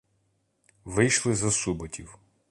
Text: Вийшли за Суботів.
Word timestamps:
Вийшли 0.85 1.35
за 1.35 1.51
Суботів. 1.51 2.19